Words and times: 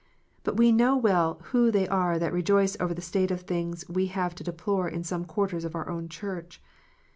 But 0.43 0.57
we 0.57 0.71
know 0.71 0.97
well 0.97 1.39
who 1.51 1.69
they 1.69 1.87
are 1.87 2.17
that 2.17 2.33
rejoice 2.33 2.75
over 2.79 2.91
the 2.91 3.03
state 3.03 3.29
of 3.29 3.45
tilings 3.45 3.87
we 3.87 4.07
have 4.07 4.33
to 4.33 4.43
deplore 4.43 4.89
in 4.89 5.03
some 5.03 5.25
quarters 5.25 5.63
of 5.63 5.75
our 5.75 5.87
own 5.87 6.09
Church. 6.09 6.59